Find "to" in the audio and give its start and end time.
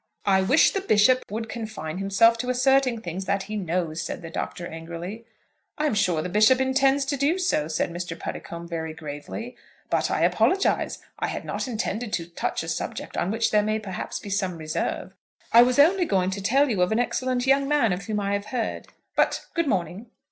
2.39-2.49, 7.05-7.15, 12.13-12.25, 16.31-16.41